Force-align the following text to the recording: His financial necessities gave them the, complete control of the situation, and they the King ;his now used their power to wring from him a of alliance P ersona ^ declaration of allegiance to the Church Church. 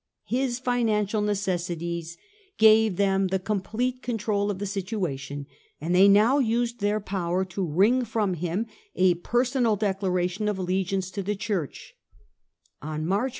His 0.25 0.57
financial 0.57 1.21
necessities 1.21 2.17
gave 2.57 2.95
them 2.95 3.27
the, 3.27 3.37
complete 3.37 4.01
control 4.01 4.49
of 4.49 4.57
the 4.57 4.65
situation, 4.65 5.45
and 5.79 5.93
they 5.93 5.99
the 6.07 6.07
King 6.07 6.11
;his 6.15 6.23
now 6.23 6.39
used 6.39 6.79
their 6.79 6.99
power 6.99 7.45
to 7.45 7.63
wring 7.67 8.03
from 8.03 8.33
him 8.33 8.65
a 8.95 9.11
of 9.11 9.17
alliance 9.23 9.51
P 9.53 9.57
ersona 9.59 9.75
^ 9.77 9.79
declaration 9.79 10.47
of 10.47 10.57
allegiance 10.57 11.11
to 11.11 11.21
the 11.21 11.35
Church 11.35 11.93
Church. 12.81 12.97